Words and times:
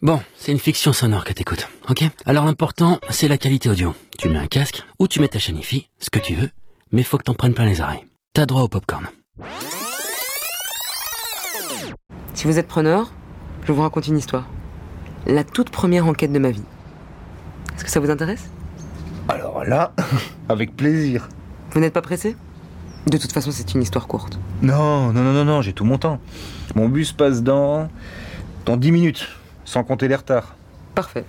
Bon, 0.00 0.20
c'est 0.36 0.52
une 0.52 0.60
fiction 0.60 0.92
sonore 0.92 1.24
que 1.24 1.32
t'écoutes, 1.32 1.66
ok? 1.88 2.04
Alors 2.24 2.44
l'important, 2.44 3.00
c'est 3.10 3.26
la 3.26 3.36
qualité 3.36 3.68
audio. 3.68 3.94
Tu 4.16 4.28
mets 4.28 4.38
un 4.38 4.46
casque, 4.46 4.84
ou 4.98 5.08
tu 5.08 5.20
mets 5.20 5.28
ta 5.28 5.38
chaîne 5.40 5.58
IFI, 5.58 5.88
ce 5.98 6.10
que 6.10 6.20
tu 6.20 6.34
veux, 6.34 6.50
mais 6.92 7.02
faut 7.02 7.18
que 7.18 7.24
t'en 7.24 7.34
prennes 7.34 7.54
plein 7.54 7.66
les 7.66 7.80
oreilles. 7.80 8.04
T'as 8.32 8.46
droit 8.46 8.62
au 8.62 8.68
popcorn. 8.68 9.08
Si 12.34 12.46
vous 12.46 12.58
êtes 12.58 12.68
preneur, 12.68 13.10
je 13.66 13.72
vous 13.72 13.82
raconte 13.82 14.06
une 14.06 14.18
histoire. 14.18 14.46
La 15.26 15.42
toute 15.42 15.70
première 15.70 16.06
enquête 16.06 16.32
de 16.32 16.38
ma 16.38 16.52
vie. 16.52 16.62
Est-ce 17.74 17.84
que 17.84 17.90
ça 17.90 17.98
vous 17.98 18.10
intéresse? 18.10 18.48
Alors 19.28 19.64
là, 19.64 19.92
avec 20.48 20.76
plaisir. 20.76 21.28
Vous 21.72 21.80
n'êtes 21.80 21.92
pas 21.92 22.02
pressé? 22.02 22.36
De 23.08 23.18
toute 23.18 23.32
façon, 23.32 23.50
c'est 23.50 23.74
une 23.74 23.82
histoire 23.82 24.06
courte. 24.06 24.38
Non, 24.62 25.12
non, 25.12 25.22
non, 25.22 25.32
non, 25.32 25.44
non, 25.44 25.62
j'ai 25.62 25.72
tout 25.72 25.84
mon 25.84 25.98
temps. 25.98 26.20
Mon 26.76 26.88
bus 26.88 27.12
passe 27.12 27.42
dans. 27.42 27.88
Dans 28.68 28.76
10 28.76 28.92
minutes, 28.92 29.26
sans 29.64 29.82
compter 29.82 30.08
les 30.08 30.14
retards. 30.14 30.54
Parfait. 30.94 31.24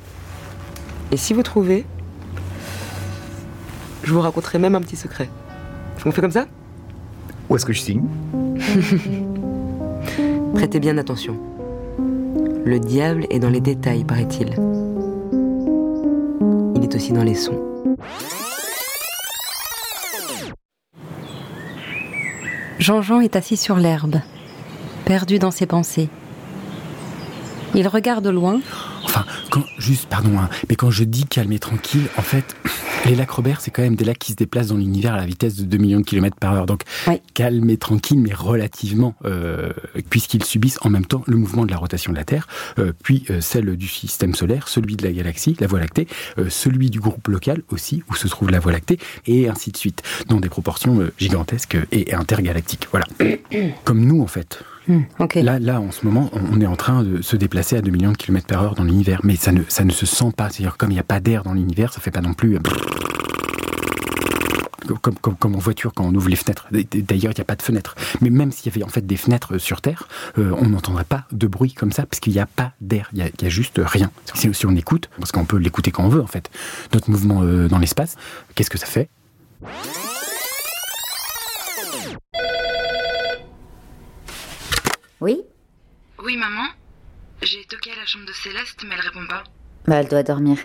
Et 1.14 1.16
si 1.16 1.34
vous 1.34 1.42
trouvez, 1.42 1.86
je 4.04 4.12
vous 4.12 4.20
raconterai 4.20 4.60
même 4.60 4.76
un 4.76 4.82
petit 4.82 4.98
secret. 4.98 5.30
On 6.06 6.12
fait 6.12 6.20
comme 6.20 6.32
ça? 6.32 6.48
Où 7.48 7.56
est-ce 7.56 7.66
que 7.66 7.72
je 7.72 7.80
signe? 7.80 8.04
Prêtez 10.54 10.82
bien 10.82 10.98
attention. 10.98 11.40
Le 12.66 12.78
diable 12.78 13.26
est 13.30 13.40
dans 13.40 13.50
les 13.50 13.62
détails, 13.62 14.04
paraît-il. 14.04 14.50
Il 16.76 16.84
est 16.84 16.94
aussi 16.94 17.14
dans 17.14 17.24
les 17.24 17.36
sons. 17.36 17.58
Jean-Jean 22.80 23.22
est 23.22 23.38
assis 23.38 23.56
sur 23.56 23.78
l'herbe, 23.78 24.20
perdu 25.06 25.40
dans 25.40 25.52
ses 25.52 25.68
pensées. 25.68 26.10
Il 27.76 27.88
regarde 27.88 28.26
au 28.28 28.32
loin. 28.32 28.60
Enfin, 29.04 29.26
quand, 29.52 29.64
juste, 29.78 30.08
pardon, 30.08 30.38
hein, 30.40 30.50
mais 30.70 30.76
quand 30.76 30.92
je 30.92 31.04
dis 31.04 31.26
calme 31.26 31.52
et 31.52 31.60
tranquille, 31.60 32.08
en 32.18 32.22
fait, 32.22 32.56
les 33.06 33.16
lacs 33.16 33.30
Robert, 33.32 33.62
c'est 33.62 33.72
quand 33.72 33.82
même 33.82 33.96
des 33.96 34.06
lacs 34.06 34.20
qui 34.20 34.32
se 34.34 34.38
déplacent 34.38 34.68
dans 34.68 34.76
l'univers 34.78 35.14
à 35.14 35.18
la 35.18 35.26
vitesse 35.26 35.56
de 35.56 35.64
2 35.66 35.78
millions 35.78 36.00
de 36.00 36.06
kilomètres 36.06 36.36
par 36.38 36.54
heure. 36.54 36.66
Donc, 36.66 36.84
Oui. 37.08 37.22
calme 37.34 37.70
et 37.70 37.78
tranquille, 37.78 38.20
mais 38.20 38.34
relativement, 38.34 39.16
euh, 39.26 39.72
puisqu'ils 40.10 40.44
subissent 40.44 40.80
en 40.82 40.90
même 40.90 41.06
temps 41.06 41.24
le 41.28 41.38
mouvement 41.38 41.66
de 41.66 41.72
la 41.72 41.78
rotation 41.78 42.12
de 42.12 42.18
la 42.18 42.24
Terre, 42.26 42.48
euh, 42.80 42.92
puis 43.04 43.24
euh, 43.30 43.42
celle 43.42 43.76
du 43.78 43.88
système 43.88 44.36
solaire, 44.36 44.68
celui 44.68 44.96
de 44.96 45.04
la 45.06 45.12
galaxie, 45.12 45.56
la 45.60 45.68
Voie 45.68 45.80
lactée, 45.80 46.08
euh, 46.38 46.50
celui 46.50 46.90
du 46.90 47.00
groupe 47.00 47.28
local 47.28 47.62
aussi, 47.70 48.04
où 48.10 48.16
se 48.16 48.28
trouve 48.28 48.50
la 48.52 48.60
Voie 48.60 48.72
lactée, 48.72 49.00
et 49.28 49.48
ainsi 49.50 49.72
de 49.72 49.78
suite, 49.78 50.04
dans 50.28 50.40
des 50.40 50.50
proportions 50.50 51.00
euh, 51.00 51.12
gigantesques 51.18 51.78
et 51.92 52.14
intergalactiques. 52.14 52.88
Voilà. 52.92 53.06
Comme 53.86 54.06
nous, 54.06 54.22
en 54.22 54.28
fait. 54.28 54.60
Hmm. 54.90 55.02
Là, 55.36 55.60
là, 55.60 55.80
en 55.80 55.92
ce 55.92 56.04
moment, 56.04 56.32
on 56.52 56.60
est 56.60 56.66
en 56.66 56.76
train 56.76 57.04
de 57.04 57.22
se 57.22 57.36
déplacer 57.36 57.78
à 57.78 57.82
2 57.82 57.92
millions 57.92 58.12
de 58.12 58.18
kilomètres 58.18 58.48
par 58.48 58.64
heure 58.64 58.74
dans 58.74 58.84
l'univers, 58.84 59.22
mais 59.24 59.36
ça 59.36 59.52
ne, 59.52 59.62
ça 59.68 59.84
ne 59.84 59.92
se 59.92 60.08
sent 60.08 60.32
pas. 60.36 60.50
C'est-à-dire, 60.50 60.78
comme 60.78 60.90
il 60.90 60.96
n'y 60.96 61.00
a 61.00 61.04
pas 61.04 61.20
d'air 61.20 61.44
dans 61.44 61.54
l'univers, 61.54 61.94
ça 61.94 62.02
fait 62.02 62.10
pas 62.10 62.22
non 62.22 62.34
plus. 62.34 62.56
euh, 62.56 62.60
Comme, 65.04 65.14
comme, 65.36 65.56
en 65.56 65.60
voiture 65.60 65.94
quand 65.94 66.06
on 66.06 66.16
ouvre 66.16 66.30
les 66.30 66.36
fenêtres. 66.36 66.68
D'ailleurs, 66.72 67.34
il 67.34 67.36
n'y 67.38 67.42
a 67.42 67.46
pas 67.46 67.56
de 67.56 67.62
fenêtres. 67.62 67.94
Mais 68.22 68.32
même 68.32 68.52
s'il 68.52 68.72
y 68.72 68.76
avait 68.76 68.84
en 68.84 68.88
fait 68.88 69.06
des 69.06 69.18
fenêtres 69.18 69.60
sur 69.60 69.82
Terre, 69.82 70.08
euh, 70.40 70.56
on 70.58 70.70
n'entendrait 70.70 71.04
pas 71.04 71.26
de 71.32 71.46
bruit 71.46 71.74
comme 71.74 71.92
ça 71.92 72.08
parce 72.08 72.20
qu'il 72.20 72.34
n'y 72.34 72.40
a 72.40 72.48
pas 72.48 72.72
d'air. 72.82 73.12
Il 73.14 73.20
y 73.20 73.46
a, 73.46 73.50
juste 73.50 73.80
rien. 73.84 74.10
Si, 74.34 74.66
on 74.66 74.76
écoute, 74.76 75.12
parce 75.20 75.32
qu'on 75.32 75.46
peut 75.46 75.58
l'écouter 75.58 75.92
quand 75.92 76.04
on 76.06 76.10
veut 76.10 76.24
en 76.24 76.28
fait, 76.28 76.50
notre 76.96 77.12
mouvement 77.12 77.44
euh, 77.44 77.68
dans 77.68 77.78
l'espace, 77.78 78.16
qu'est-ce 78.56 78.72
que 78.72 78.80
ça 78.80 78.88
fait? 78.88 79.10
Oui 85.22 85.42
Oui, 86.24 86.38
maman. 86.38 86.68
J'ai 87.42 87.64
toqué 87.66 87.92
à 87.92 87.96
la 87.96 88.06
chambre 88.06 88.26
de 88.26 88.32
Céleste, 88.34 88.84
mais 88.88 88.96
elle 88.96 89.02
répond 89.02 89.26
pas. 89.28 89.44
Bah, 89.86 89.96
elle 89.96 90.08
doit 90.08 90.24
dormir. 90.24 90.58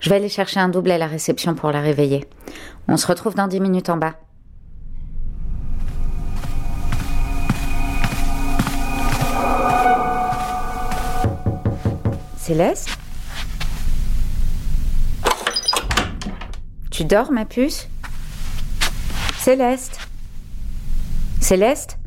Je 0.00 0.10
vais 0.10 0.16
aller 0.16 0.28
chercher 0.28 0.60
un 0.60 0.68
double 0.68 0.90
à 0.90 0.98
la 0.98 1.06
réception 1.06 1.54
pour 1.54 1.70
la 1.70 1.80
réveiller. 1.80 2.26
On 2.88 2.96
se 2.96 3.06
retrouve 3.06 3.34
dans 3.34 3.46
10 3.46 3.60
minutes 3.60 3.88
en 3.88 3.96
bas. 3.96 4.16
Céleste 12.36 12.90
Tu 16.90 17.04
dors, 17.04 17.32
ma 17.32 17.46
puce? 17.46 17.88
Céleste? 19.38 19.98
Céleste? 21.40 21.98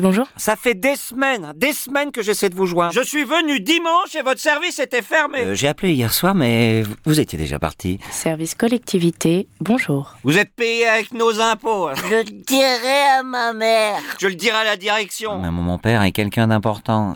Bonjour. 0.00 0.26
Ça 0.36 0.56
fait 0.56 0.74
des 0.74 0.96
semaines, 0.96 1.52
des 1.56 1.72
semaines 1.72 2.10
que 2.12 2.22
j'essaie 2.22 2.48
de 2.48 2.54
vous 2.54 2.66
joindre. 2.66 2.92
Je 2.92 3.02
suis 3.02 3.24
venu 3.24 3.60
dimanche 3.60 4.14
et 4.14 4.22
votre 4.22 4.40
service 4.40 4.78
était 4.78 5.02
fermé. 5.02 5.40
Euh, 5.40 5.54
J'ai 5.54 5.68
appelé 5.68 5.92
hier 5.92 6.12
soir, 6.12 6.34
mais 6.34 6.82
vous 7.04 7.20
étiez 7.20 7.38
déjà 7.38 7.58
parti. 7.58 7.98
Service 8.10 8.54
collectivité, 8.54 9.48
bonjour. 9.60 10.16
Vous 10.24 10.38
êtes 10.38 10.54
payé 10.54 10.86
avec 10.86 11.12
nos 11.12 11.40
impôts. 11.40 11.90
Je 12.08 12.14
le 12.16 12.24
dirai 12.24 13.02
à 13.18 13.22
ma 13.22 13.52
mère. 13.52 14.00
Je 14.18 14.26
le 14.28 14.34
dirai 14.34 14.56
à 14.56 14.64
la 14.64 14.76
direction. 14.76 15.38
Mais 15.40 15.50
mon 15.50 15.78
père 15.78 16.02
est 16.02 16.12
quelqu'un 16.12 16.48
d'important. 16.48 17.14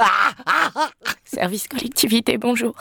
Service 1.25 1.67
collectivité, 1.69 2.39
bonjour. 2.39 2.75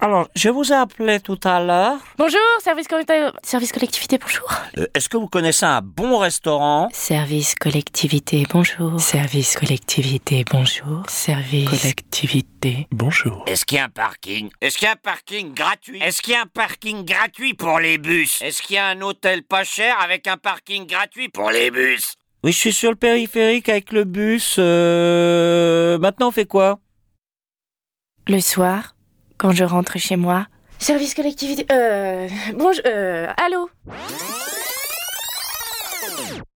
Alors, 0.00 0.28
je 0.36 0.48
vous 0.48 0.72
ai 0.72 0.76
appelé 0.76 1.18
tout 1.18 1.40
à 1.42 1.60
l'heure. 1.60 1.98
Bonjour, 2.18 2.38
service, 2.62 2.86
collectivité, 2.86 3.30
service 3.42 3.72
collectivité, 3.72 4.18
bonjour. 4.18 4.48
Euh, 4.78 4.86
Est-ce 4.94 5.08
que 5.08 5.16
vous 5.16 5.26
connaissez 5.26 5.66
un 5.66 5.80
bon 5.82 6.18
restaurant? 6.18 6.88
Service 6.92 7.56
collectivité, 7.56 8.46
bonjour. 8.48 9.00
Service 9.00 9.56
collectivité, 9.56 10.44
bonjour. 10.48 11.02
Service 11.08 11.68
collectivité, 11.68 12.86
bonjour. 12.92 13.42
Est-ce 13.48 13.64
qu'il 13.64 13.78
y 13.78 13.80
a 13.80 13.86
un 13.86 13.88
parking? 13.88 14.50
Est-ce 14.60 14.78
qu'il 14.78 14.86
y 14.86 14.88
a 14.88 14.92
un 14.92 14.96
parking 14.96 15.52
gratuit? 15.52 16.00
Est-ce 16.00 16.22
qu'il 16.22 16.34
y 16.34 16.36
a 16.36 16.42
un 16.42 16.46
parking 16.46 17.04
gratuit 17.04 17.54
pour 17.54 17.80
les 17.80 17.98
bus? 17.98 18.40
Est-ce 18.40 18.62
qu'il 18.62 18.76
y 18.76 18.78
a 18.78 18.86
un 18.86 19.00
hôtel 19.00 19.42
pas 19.42 19.64
cher 19.64 20.00
avec 20.00 20.28
un 20.28 20.36
parking 20.36 20.86
gratuit 20.86 21.28
pour 21.28 21.50
les 21.50 21.72
bus? 21.72 22.14
Oui, 22.44 22.52
je 22.52 22.58
suis 22.58 22.72
sur 22.72 22.90
le 22.90 22.96
périphérique 22.96 23.68
avec 23.68 23.90
le 23.90 24.04
bus. 24.04 24.56
Euh... 24.60 25.98
Maintenant, 25.98 26.28
on 26.28 26.32
fait 26.32 26.46
quoi? 26.46 26.78
Le 28.28 28.40
soir, 28.40 28.94
quand 29.38 29.52
je 29.52 29.64
rentre 29.64 29.98
chez 29.98 30.16
moi. 30.16 30.46
Service 30.78 31.14
collectivité, 31.14 31.66
euh, 31.72 32.28
bonjour, 32.54 32.82
euh, 32.86 33.26
allô 33.44 33.68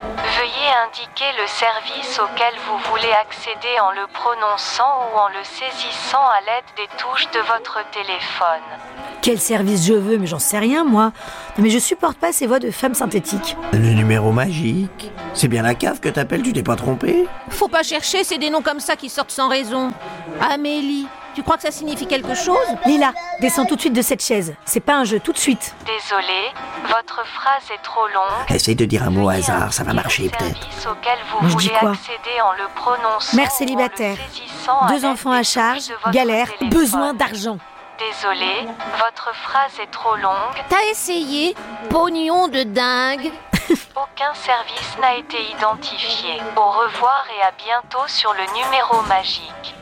Veuillez 0.02 0.72
indiquer 0.88 1.26
le 1.40 1.48
service 1.48 2.20
auquel 2.20 2.54
vous 2.68 2.78
voulez 2.92 3.12
accéder 3.22 3.80
en 3.82 3.92
le 3.92 4.08
prononçant 4.14 5.10
ou 5.14 5.18
en 5.18 5.28
le 5.30 5.44
saisissant 5.44 6.18
à 6.20 6.40
l'aide 6.42 6.64
des 6.78 6.88
touches 6.98 7.30
de 7.32 7.40
votre 7.40 7.80
téléphone. 7.92 8.62
Quel 9.22 9.40
service 9.40 9.86
je 9.86 9.94
veux, 9.94 10.18
mais 10.18 10.28
j'en 10.28 10.40
sais 10.40 10.60
rien, 10.60 10.84
moi. 10.84 11.12
Non, 11.58 11.64
mais 11.64 11.70
je 11.70 11.80
supporte 11.80 12.18
pas 12.18 12.32
ces 12.32 12.48
voix 12.48 12.60
de 12.60 12.72
femmes 12.72 12.96
synthétiques. 12.96 13.56
Le 13.74 13.94
numéro 13.94 14.32
magique. 14.32 15.12
C'est 15.34 15.48
bien 15.48 15.62
la 15.62 15.76
cave 15.76 16.00
que 16.00 16.10
t'appelles, 16.10 16.42
tu 16.42 16.54
t'es 16.54 16.64
pas 16.64 16.76
trompé 16.76 17.28
Faut 17.50 17.68
pas 17.68 17.84
chercher, 17.84 18.24
c'est 18.24 18.38
des 18.38 18.50
noms 18.50 18.62
comme 18.62 18.80
ça 18.80 18.96
qui 18.96 19.10
sortent 19.10 19.32
sans 19.32 19.50
raison. 19.50 19.92
Amélie, 20.42 21.08
tu 21.34 21.44
crois 21.44 21.56
que 21.58 21.64
ça 21.64 21.72
signifie 21.72 22.08
quelque 22.08 22.36
chose? 22.36 22.58
Lila, 22.86 23.14
descends 23.40 23.66
tout 23.66 23.76
de 23.76 23.82
suite 23.82 23.94
de 23.94 24.02
cette 24.02 24.24
chaise. 24.24 24.56
C'est 24.66 24.80
pas 24.80 24.96
un 24.96 25.04
jeu, 25.04 25.20
tout 25.20 25.34
de 25.34 25.38
suite. 25.38 25.76
Désolé, 25.86 26.52
votre 26.88 27.26
phrase 27.26 27.64
est 27.74 27.82
trop 27.84 28.08
longue. 28.08 28.56
Essaye 28.56 28.76
de 28.76 28.86
dire 28.86 29.04
un 29.04 29.10
mot 29.10 29.26
au 29.26 29.30
hasard, 29.30 29.74
ça 29.74 29.84
va 29.84 29.94
marcher 29.94 30.30
peut-être. 30.30 30.68
Vous 31.42 31.60
je 31.60 31.68
dis 31.68 31.70
quoi? 31.80 31.94
Mère 33.34 33.52
célibataire, 33.52 34.18
deux 34.90 35.06
enfants 35.06 35.32
à 35.32 35.44
charge, 35.44 35.92
galère, 36.12 36.48
téléphone. 36.58 36.70
besoin 36.70 37.14
d'argent. 37.14 37.58
Désolé, 38.00 38.68
votre 38.98 39.32
phrase 39.44 39.80
est 39.82 39.92
trop 39.92 40.16
longue. 40.16 40.64
T'as 40.70 40.84
essayé 40.90 41.56
Pognon 41.90 42.48
de 42.48 42.64
dingue 42.64 43.32
Aucun 43.96 44.34
service 44.34 44.98
n'a 45.00 45.16
été 45.18 45.38
identifié. 45.52 46.42
Au 46.58 46.72
revoir 46.72 47.26
et 47.38 47.44
à 47.44 47.52
bientôt 47.52 48.08
sur 48.08 48.34
le 48.34 48.44
numéro 48.56 49.02
magique. 49.04 49.76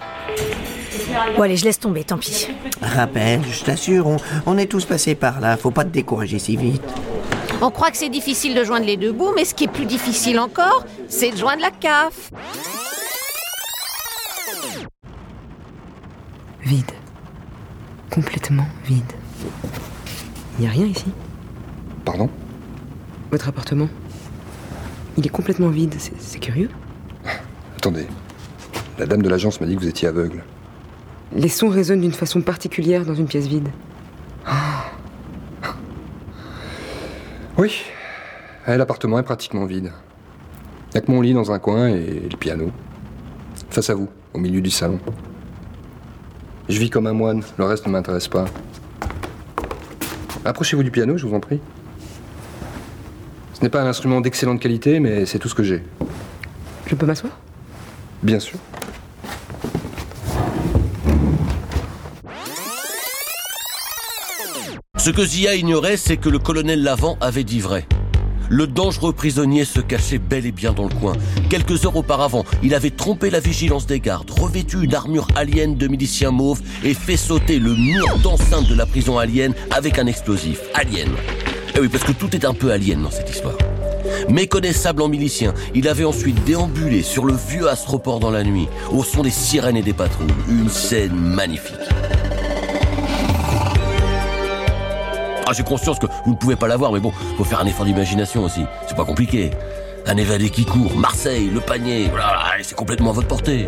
Bon, 1.36 1.44
allez, 1.44 1.58
je 1.58 1.66
laisse 1.66 1.80
tomber, 1.80 2.04
tant 2.04 2.18
pis. 2.18 2.48
Rappelle, 2.82 3.42
je 3.52 3.64
t'assure, 3.64 4.08
on, 4.08 4.18
on 4.46 4.58
est 4.58 4.66
tous 4.66 4.86
passés 4.86 5.16
par 5.16 5.40
là, 5.40 5.58
faut 5.58 5.72
pas 5.72 5.84
te 5.84 5.90
décourager 5.90 6.40
si 6.40 6.56
vite. 6.58 6.82
On 7.62 7.72
croit 7.72 7.92
que 7.92 7.98
c'est 7.98 8.10
difficile 8.10 8.56
de 8.56 8.64
joindre 8.64 8.86
les 8.86 8.98
deux 8.98 9.12
bouts, 9.12 9.34
mais 9.36 9.44
ce 9.46 9.54
qui 9.54 9.66
est 9.66 9.72
plus 9.72 9.86
difficile 9.86 10.40
encore, 10.40 10.86
c'est 11.08 11.32
de 11.32 11.38
joindre 11.38 11.62
la 11.62 11.72
CAF. 11.72 12.32
Vide. 16.62 16.92
Complètement 18.10 18.68
vide. 18.86 19.12
Il 20.60 20.66
a 20.66 20.70
rien 20.70 20.86
ici. 20.86 21.06
Pardon? 22.06 22.30
Votre 23.32 23.50
appartement. 23.50 23.90
Il 25.18 25.26
est 25.26 25.30
complètement 25.30 25.70
vide, 25.70 25.96
c'est 26.00 26.40
curieux. 26.40 26.70
Attendez. 27.78 28.08
La 28.98 29.06
dame 29.06 29.22
de 29.22 29.30
l'agence 29.30 29.60
m'a 29.62 29.68
dit 29.68 29.76
que 29.76 29.82
vous 29.82 29.88
étiez 29.88 30.08
aveugle 30.08 30.44
les 31.36 31.50
sons 31.50 31.70
résonnent 31.70 32.02
d'une 32.02 32.14
façon 32.14 32.42
particulière 32.42 33.06
dans 33.06 33.16
une 33.16 33.28
pièce 33.28 33.48
vide. 33.48 33.70
Ah. 34.46 34.86
Oui, 37.58 37.84
eh, 38.68 38.78
l'appartement 38.78 39.20
est 39.20 39.24
pratiquement 39.24 39.66
vide. 39.66 39.92
Il 40.94 40.98
a 40.98 41.02
que 41.02 41.12
mon 41.12 41.22
lit 41.22 41.34
dans 41.34 41.52
un 41.52 41.60
coin 41.60 41.90
et 41.90 42.28
le 42.32 42.38
piano. 42.38 42.72
Face 43.70 43.90
à 43.90 43.96
vous, 43.96 44.08
au 44.34 44.40
milieu 44.40 44.62
du 44.62 44.70
salon. 44.70 45.00
Je 46.68 46.80
vis 46.80 46.90
comme 46.90 47.08
un 47.08 47.14
moine, 47.14 47.44
le 47.58 47.66
reste 47.66 47.86
ne 47.88 47.92
m'intéresse 47.92 48.28
pas. 48.28 48.46
Approchez-vous 50.46 50.84
du 50.84 50.92
piano, 50.92 51.18
je 51.18 51.26
vous 51.26 51.36
en 51.36 51.40
prie. 51.40 51.60
Ce 53.54 53.62
n'est 53.62 53.70
pas 53.70 53.82
un 53.82 53.88
instrument 53.88 54.22
d'excellente 54.22 54.60
qualité, 54.60 55.00
mais 55.00 55.26
c'est 55.26 55.40
tout 55.40 55.50
ce 55.50 55.56
que 55.56 55.64
j'ai. 55.64 55.84
Je 56.86 56.96
peux 56.96 57.06
m'asseoir? 57.06 57.38
Bien 58.24 58.40
sûr. 58.40 58.58
Ce 65.00 65.12
que 65.12 65.24
Zia 65.24 65.56
ignorait, 65.56 65.96
c'est 65.96 66.18
que 66.18 66.28
le 66.28 66.40
colonel 66.40 66.84
Lavant 66.84 67.18
avait 67.22 67.46
dit 67.46 67.62
vrai. 67.62 67.88
Le 68.50 68.68
dangereux 68.68 69.14
prisonnier 69.14 69.64
se 69.64 69.80
cachait 69.80 70.18
bel 70.18 70.46
et 70.46 70.52
bien 70.52 70.74
dans 70.74 70.84
le 70.84 70.94
coin. 70.94 71.14
Quelques 71.50 71.86
heures 71.86 71.96
auparavant, 71.96 72.44
il 72.64 72.76
avait 72.76 72.90
trompé 72.90 73.30
la 73.30 73.40
vigilance 73.40 73.86
des 73.86 74.02
gardes, 74.02 74.30
revêtu 74.30 74.84
une 74.84 74.94
armure 74.94 75.30
alien 75.36 75.78
de 75.78 75.88
milicien 75.88 76.32
mauve 76.32 76.62
et 76.84 76.94
fait 76.94 77.16
sauter 77.16 77.60
le 77.60 77.76
mur 77.76 78.18
d'enceinte 78.22 78.68
de 78.68 78.76
la 78.76 78.86
prison 78.86 79.18
alien 79.18 79.54
avec 79.72 80.00
un 80.00 80.06
explosif. 80.06 80.60
Alien. 80.74 81.08
Eh 81.76 81.80
oui, 81.80 81.88
parce 81.88 82.04
que 82.04 82.12
tout 82.12 82.36
est 82.36 82.44
un 82.44 82.54
peu 82.54 82.70
alien 82.70 83.02
dans 83.02 83.12
cette 83.12 83.30
histoire. 83.30 83.58
Méconnaissable 84.28 85.02
en 85.02 85.08
milicien, 85.08 85.54
il 85.74 85.88
avait 85.88 86.04
ensuite 86.04 86.44
déambulé 86.44 87.04
sur 87.04 87.24
le 87.24 87.36
vieux 87.36 87.70
astroport 87.70 88.20
dans 88.20 88.32
la 88.32 88.44
nuit, 88.44 88.68
au 88.92 89.06
son 89.06 89.22
des 89.22 89.30
sirènes 89.30 89.78
et 89.78 89.82
des 89.82 89.94
patrouilles. 89.94 90.28
Une 90.50 90.68
scène 90.68 91.16
magnifique. 91.16 91.88
Ah, 95.50 95.54
j'ai 95.58 95.64
conscience 95.64 95.98
que 95.98 96.06
vous 96.26 96.34
ne 96.34 96.36
pouvez 96.36 96.56
pas 96.56 96.68
l'avoir, 96.68 96.92
mais 96.92 97.00
bon, 97.00 97.10
faut 97.36 97.44
faire 97.44 97.60
un 97.60 97.66
effort 97.66 97.84
d'imagination 97.84 98.44
aussi. 98.44 98.62
C'est 98.88 98.96
pas 98.96 99.04
compliqué. 99.04 99.50
Un 100.06 100.16
évadé 100.16 100.52
qui 100.52 100.64
court, 100.64 100.96
Marseille, 100.96 101.50
le 101.50 101.60
panier, 101.60 102.06
voilà, 102.12 102.52
c'est 102.62 102.76
complètement 102.76 103.10
à 103.10 103.14
votre 103.14 103.28
portée. 103.28 103.66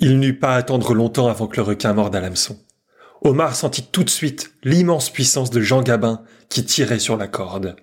Il 0.00 0.18
n'eut 0.18 0.36
pas 0.36 0.54
à 0.54 0.56
attendre 0.56 0.94
longtemps 0.94 1.28
avant 1.28 1.46
que 1.46 1.58
le 1.58 1.62
requin 1.62 1.92
morde 1.92 2.16
à 2.16 2.20
l'hameçon. 2.20 2.58
Omar 3.22 3.54
sentit 3.54 3.86
tout 3.86 4.02
de 4.02 4.10
suite 4.10 4.50
l'immense 4.64 5.10
puissance 5.10 5.50
de 5.50 5.60
Jean 5.60 5.82
Gabin 5.82 6.22
qui 6.48 6.64
tirait 6.64 6.98
sur 6.98 7.16
la 7.16 7.28
corde. 7.28 7.76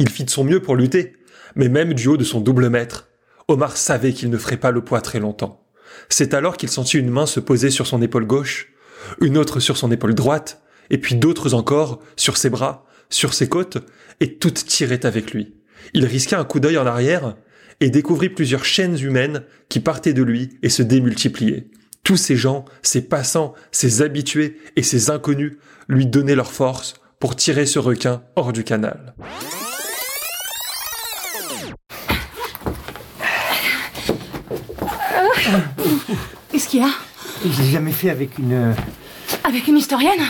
Il 0.00 0.10
fit 0.10 0.24
de 0.24 0.30
son 0.30 0.44
mieux 0.44 0.60
pour 0.60 0.76
lutter, 0.76 1.16
mais 1.54 1.70
même 1.70 1.94
du 1.94 2.08
haut 2.08 2.18
de 2.18 2.24
son 2.24 2.40
double 2.40 2.68
maître, 2.68 3.08
Omar 3.48 3.74
savait 3.74 4.12
qu'il 4.12 4.28
ne 4.28 4.36
ferait 4.36 4.58
pas 4.58 4.70
le 4.70 4.84
poids 4.84 5.00
très 5.00 5.18
longtemps. 5.18 5.64
C'est 6.10 6.34
alors 6.34 6.58
qu'il 6.58 6.68
sentit 6.68 6.98
une 6.98 7.08
main 7.08 7.24
se 7.24 7.40
poser 7.40 7.70
sur 7.70 7.86
son 7.86 8.02
épaule 8.02 8.26
gauche, 8.26 8.69
une 9.20 9.38
autre 9.38 9.60
sur 9.60 9.76
son 9.76 9.90
épaule 9.90 10.14
droite, 10.14 10.62
et 10.90 10.98
puis 10.98 11.14
d'autres 11.14 11.54
encore 11.54 12.00
sur 12.16 12.36
ses 12.36 12.50
bras, 12.50 12.84
sur 13.08 13.34
ses 13.34 13.48
côtes, 13.48 13.78
et 14.20 14.36
toutes 14.36 14.64
tiraient 14.64 15.06
avec 15.06 15.32
lui. 15.32 15.54
Il 15.94 16.04
risqua 16.04 16.38
un 16.38 16.44
coup 16.44 16.60
d'œil 16.60 16.78
en 16.78 16.86
arrière 16.86 17.36
et 17.80 17.90
découvrit 17.90 18.28
plusieurs 18.28 18.64
chaînes 18.64 18.98
humaines 18.98 19.42
qui 19.68 19.80
partaient 19.80 20.12
de 20.12 20.22
lui 20.22 20.58
et 20.62 20.68
se 20.68 20.82
démultipliaient. 20.82 21.68
Tous 22.02 22.16
ces 22.16 22.36
gens, 22.36 22.64
ces 22.82 23.02
passants, 23.02 23.54
ces 23.72 24.02
habitués 24.02 24.58
et 24.76 24.82
ces 24.82 25.10
inconnus 25.10 25.56
lui 25.88 26.06
donnaient 26.06 26.34
leur 26.34 26.52
force 26.52 26.94
pour 27.18 27.36
tirer 27.36 27.66
ce 27.66 27.78
requin 27.78 28.22
hors 28.36 28.52
du 28.52 28.64
canal. 28.64 29.14
Qu'est-ce 36.50 36.68
qu'il 36.68 36.80
y 36.80 36.84
a? 36.84 37.09
J'ai 37.44 37.64
jamais 37.70 37.92
fait 37.92 38.10
avec 38.10 38.38
une. 38.38 38.52
euh, 38.52 38.72
Avec 39.44 39.66
une 39.68 39.78
historienne 39.78 40.20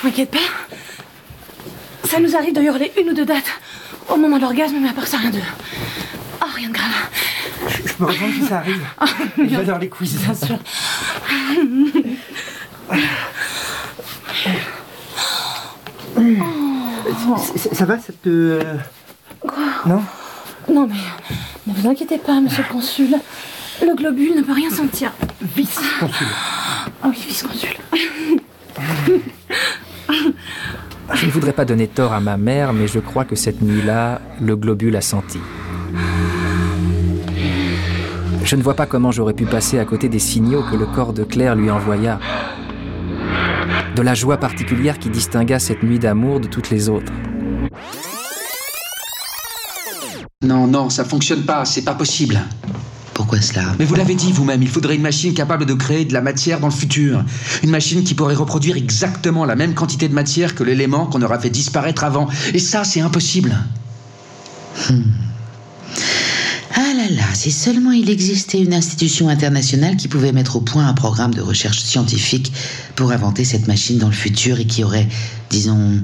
Je 0.00 0.06
m'inquiète 0.06 0.30
pas. 0.30 0.38
Ça 2.08 2.20
nous 2.20 2.34
arrive 2.36 2.54
de 2.54 2.60
hurler 2.62 2.92
une 3.00 3.10
ou 3.10 3.14
deux 3.14 3.24
dates 3.24 3.50
au 4.08 4.16
moment 4.16 4.36
de 4.36 4.42
l'orgasme, 4.42 4.76
mais 4.80 4.88
à 4.88 4.92
part 4.92 5.06
ça, 5.06 5.18
rien 5.18 5.30
de. 5.30 5.38
Oh, 6.40 6.44
rien 6.54 6.68
de 6.68 6.74
grave. 6.74 6.88
Je 7.68 8.02
me 8.02 8.08
retourne 8.08 8.32
si 8.32 8.44
ça 8.46 8.58
arrive. 8.58 8.82
J'adore 9.48 9.78
les 9.78 9.88
quiz. 9.88 10.16
Bien 10.16 10.34
sûr. 10.34 10.58
Ça, 17.56 17.74
ça 17.74 17.84
va, 17.84 17.98
ça 17.98 18.12
te. 18.22 18.62
Quoi 19.40 19.54
Non 19.86 20.02
Non, 20.70 20.86
mais 20.86 20.94
ne 21.66 21.74
vous 21.74 21.88
inquiétez 21.88 22.18
pas, 22.18 22.40
monsieur 22.40 22.64
le 22.68 22.72
consul. 22.72 23.16
Le 23.80 23.96
globule 23.96 24.36
ne 24.36 24.42
peut 24.42 24.52
rien 24.52 24.70
sentir. 24.70 25.12
Vice-consul. 25.40 26.26
Ah 27.02 27.08
oui, 27.08 27.16
vice-consul. 27.26 27.70
Je 31.14 31.26
ne 31.26 31.30
voudrais 31.30 31.52
pas 31.52 31.64
donner 31.64 31.88
tort 31.88 32.12
à 32.12 32.20
ma 32.20 32.36
mère, 32.36 32.72
mais 32.72 32.86
je 32.86 32.98
crois 32.98 33.24
que 33.24 33.36
cette 33.36 33.60
nuit-là, 33.60 34.20
le 34.40 34.56
globule 34.56 34.96
a 34.96 35.00
senti. 35.00 35.38
Je 38.44 38.56
ne 38.56 38.62
vois 38.62 38.74
pas 38.74 38.86
comment 38.86 39.10
j'aurais 39.10 39.34
pu 39.34 39.44
passer 39.44 39.78
à 39.78 39.84
côté 39.84 40.08
des 40.08 40.18
signaux 40.18 40.62
que 40.62 40.76
le 40.76 40.86
corps 40.86 41.12
de 41.12 41.24
Claire 41.24 41.54
lui 41.54 41.70
envoya. 41.70 42.18
De 43.94 44.02
la 44.02 44.14
joie 44.14 44.38
particulière 44.38 44.98
qui 44.98 45.10
distingua 45.10 45.58
cette 45.58 45.82
nuit 45.82 45.98
d'amour 45.98 46.40
de 46.40 46.48
toutes 46.48 46.70
les 46.70 46.88
autres. 46.88 47.12
Non, 50.42 50.66
non, 50.66 50.90
ça 50.90 51.04
fonctionne 51.04 51.42
pas, 51.42 51.64
c'est 51.64 51.84
pas 51.84 51.94
possible. 51.94 52.40
Pourquoi 53.32 53.48
cela? 53.48 53.74
Mais 53.78 53.86
vous 53.86 53.94
l'avez 53.94 54.14
dit 54.14 54.30
vous-même, 54.30 54.60
il 54.62 54.68
faudrait 54.68 54.94
une 54.94 55.00
machine 55.00 55.32
capable 55.32 55.64
de 55.64 55.72
créer 55.72 56.04
de 56.04 56.12
la 56.12 56.20
matière 56.20 56.60
dans 56.60 56.66
le 56.66 56.72
futur. 56.74 57.24
Une 57.62 57.70
machine 57.70 58.04
qui 58.04 58.12
pourrait 58.12 58.34
reproduire 58.34 58.76
exactement 58.76 59.46
la 59.46 59.56
même 59.56 59.72
quantité 59.72 60.06
de 60.06 60.12
matière 60.12 60.54
que 60.54 60.62
l'élément 60.62 61.06
qu'on 61.06 61.22
aura 61.22 61.38
fait 61.38 61.48
disparaître 61.48 62.04
avant. 62.04 62.28
Et 62.52 62.58
ça, 62.58 62.84
c'est 62.84 63.00
impossible. 63.00 63.56
Hmm. 64.90 65.00
Ah 66.74 66.92
là 66.94 67.08
là, 67.08 67.24
si 67.32 67.50
seulement 67.50 67.92
il 67.92 68.10
existait 68.10 68.60
une 68.60 68.74
institution 68.74 69.30
internationale 69.30 69.96
qui 69.96 70.08
pouvait 70.08 70.32
mettre 70.32 70.56
au 70.56 70.60
point 70.60 70.86
un 70.86 70.92
programme 70.92 71.32
de 71.32 71.40
recherche 71.40 71.80
scientifique 71.80 72.52
pour 72.96 73.12
inventer 73.12 73.46
cette 73.46 73.66
machine 73.66 73.96
dans 73.96 74.08
le 74.08 74.12
futur 74.12 74.60
et 74.60 74.66
qui 74.66 74.84
aurait, 74.84 75.08
disons, 75.48 76.02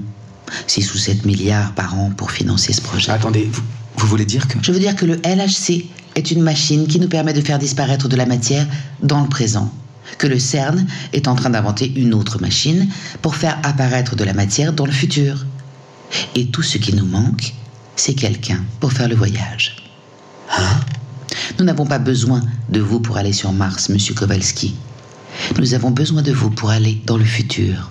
6 0.67 0.95
ou 0.95 0.97
7 0.97 1.27
milliards 1.27 1.75
par 1.75 1.95
an 1.95 2.11
pour 2.17 2.31
financer 2.31 2.73
ce 2.73 2.81
projet. 2.81 3.13
Attendez, 3.13 3.51
vous, 3.53 3.63
vous 3.99 4.07
voulez 4.07 4.25
dire 4.25 4.49
que... 4.49 4.57
Je 4.63 4.73
veux 4.73 4.81
dire 4.81 4.97
que 4.97 5.05
le 5.05 5.17
LHC 5.17 5.85
est 6.19 6.31
une 6.31 6.43
machine 6.43 6.87
qui 6.87 7.01
nous 7.01 7.09
permet 7.09 7.33
de 7.33 7.41
faire 7.41 7.59
disparaître 7.59 8.09
de 8.09 8.17
la 8.17 8.27
matière 8.27 8.67
dans 9.03 9.23
le 9.23 9.29
présent. 9.29 9.73
Que 10.19 10.27
le 10.27 10.39
CERN 10.39 10.87
est 11.13 11.29
en 11.29 11.35
train 11.35 11.51
d'inventer 11.51 11.93
une 11.95 12.13
autre 12.13 12.41
machine 12.41 12.89
pour 13.23 13.37
faire 13.37 13.59
apparaître 13.63 14.17
de 14.17 14.25
la 14.25 14.35
matière 14.35 14.73
dans 14.73 14.87
le 14.87 14.93
futur. 14.93 15.47
Et 16.35 16.47
tout 16.47 16.63
ce 16.63 16.79
qui 16.79 16.95
nous 16.95 17.07
manque, 17.07 17.55
c'est 17.97 18.15
quelqu'un 18.15 18.63
pour 18.81 18.93
faire 18.93 19.09
le 19.09 19.15
voyage. 19.15 19.77
Hein? 20.51 20.81
Nous 21.59 21.65
n'avons 21.65 21.87
pas 21.87 21.99
besoin 21.99 22.43
de 22.69 22.81
vous 22.81 23.01
pour 23.01 23.17
aller 23.17 23.33
sur 23.33 23.53
Mars, 23.53 23.89
monsieur 23.89 24.15
Kowalski. 24.15 24.75
Nous 25.59 25.75
avons 25.75 25.91
besoin 25.91 26.23
de 26.23 26.33
vous 26.33 26.51
pour 26.51 26.71
aller 26.71 27.01
dans 27.07 27.17
le 27.17 27.25
futur. 27.25 27.91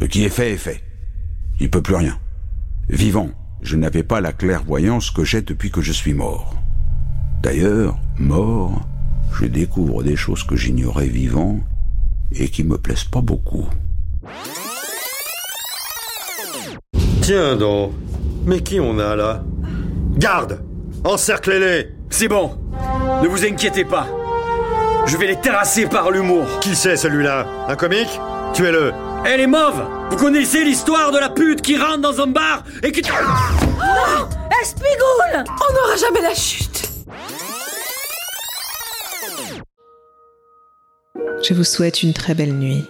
Ce 0.00 0.06
qui 0.06 0.24
est 0.24 0.30
fait 0.30 0.52
est 0.52 0.58
fait. 0.58 0.82
Il 1.60 1.70
peut 1.70 1.82
plus 1.82 1.94
rien. 1.94 2.18
Vivant, 2.88 3.30
je 3.62 3.76
n'avais 3.76 4.02
pas 4.02 4.20
la 4.20 4.32
clairvoyance 4.32 5.10
que 5.10 5.24
j'ai 5.24 5.42
depuis 5.42 5.70
que 5.70 5.80
je 5.80 5.92
suis 5.92 6.14
mort. 6.14 6.54
D'ailleurs, 7.42 7.96
mort, 8.18 8.86
je 9.38 9.46
découvre 9.46 10.02
des 10.02 10.16
choses 10.16 10.44
que 10.44 10.56
j'ignorais 10.56 11.06
vivant 11.06 11.58
et 12.32 12.48
qui 12.48 12.64
me 12.64 12.78
plaisent 12.78 13.04
pas 13.04 13.20
beaucoup. 13.20 13.68
Tiens 17.20 17.56
donc, 17.56 17.92
mais 18.44 18.60
qui 18.60 18.80
on 18.80 18.98
a 18.98 19.16
là? 19.16 19.44
Garde 20.16 20.62
Encerclez-les 21.04 21.88
C'est 22.10 22.28
bon, 22.28 22.56
ne 23.22 23.28
vous 23.28 23.44
inquiétez 23.44 23.84
pas. 23.84 24.06
Je 25.06 25.16
vais 25.16 25.26
les 25.26 25.40
terrasser 25.40 25.86
par 25.86 26.10
l'humour. 26.10 26.46
Qui 26.60 26.76
c'est 26.76 26.96
celui-là? 26.96 27.46
Un 27.68 27.74
comique? 27.74 28.20
Tuez-le 28.54 28.92
Elle 29.24 29.40
est 29.40 29.46
mauve 29.46 29.82
Vous 30.10 30.16
connaissez 30.16 30.64
l'histoire 30.64 31.12
de 31.12 31.18
la 31.18 31.30
pute 31.30 31.62
qui 31.62 31.76
rentre 31.76 31.98
dans 31.98 32.20
un 32.20 32.26
bar 32.26 32.64
et 32.82 32.90
qui... 32.90 33.02
Non 33.02 34.28
Espigoule 34.60 35.44
On 35.46 35.74
n'aura 35.74 35.96
jamais 35.96 36.22
la 36.22 36.34
chute 36.34 36.90
Je 41.42 41.54
vous 41.54 41.64
souhaite 41.64 42.02
une 42.02 42.12
très 42.12 42.34
belle 42.34 42.54
nuit, 42.54 42.84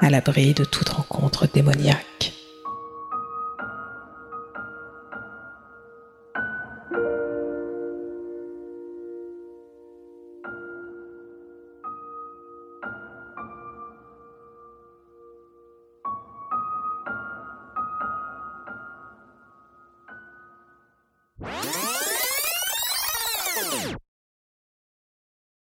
à 0.00 0.08
l'abri 0.08 0.54
de 0.54 0.64
toute 0.64 0.88
rencontre 0.88 1.46
démoniaque. 1.46 2.06